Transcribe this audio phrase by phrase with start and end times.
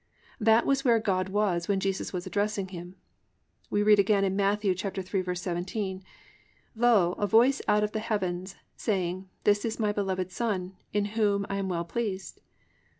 [0.39, 2.95] That was where God was when Jesus was addressing Him.
[3.69, 4.61] We read again in Matt.
[4.61, 6.01] 3:17:
[6.75, 11.45] +"Lo, a voice out of the heavens, saying, this is my beloved Son, in whom
[11.51, 12.41] I am well pleased."